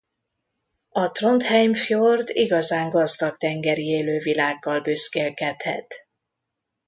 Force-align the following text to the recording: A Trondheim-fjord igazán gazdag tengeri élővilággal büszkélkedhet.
A 0.89 1.07
Trondheim-fjord 1.11 2.29
igazán 2.29 2.89
gazdag 2.89 3.37
tengeri 3.37 3.83
élővilággal 3.85 4.81
büszkélkedhet. 4.81 5.93